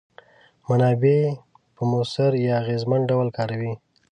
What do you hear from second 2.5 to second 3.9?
اغیزمن ډول کاروي.